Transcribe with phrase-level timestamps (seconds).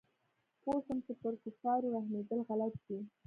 [0.61, 2.99] پوه سوم چې پر کفارو رحمېدل غلط دي.